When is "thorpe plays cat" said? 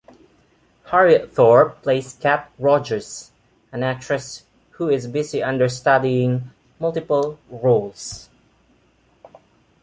1.31-2.51